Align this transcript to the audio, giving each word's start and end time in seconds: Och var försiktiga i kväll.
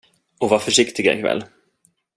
Och 0.39 0.49
var 0.49 0.59
försiktiga 0.59 1.13
i 1.13 1.21
kväll. 1.21 1.43